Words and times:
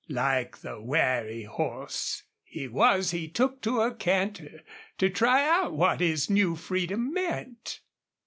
Like 0.09 0.61
the 0.61 0.81
wary 0.81 1.43
horse 1.43 2.23
he 2.43 2.67
was 2.67 3.11
he 3.11 3.27
took 3.27 3.61
to 3.61 3.81
a 3.81 3.93
canter, 3.93 4.61
to 4.97 5.11
try 5.11 5.47
out 5.47 5.73
what 5.73 5.99
his 5.99 6.27
new 6.27 6.55
freedom 6.55 7.13
meant. 7.13 7.81